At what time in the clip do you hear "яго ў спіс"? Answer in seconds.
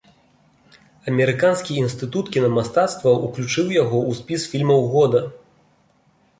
3.83-4.41